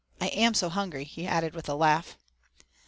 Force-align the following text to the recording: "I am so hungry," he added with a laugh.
"I 0.19 0.29
am 0.29 0.55
so 0.55 0.69
hungry," 0.69 1.03
he 1.03 1.27
added 1.27 1.53
with 1.53 1.69
a 1.69 1.75
laugh. 1.75 2.17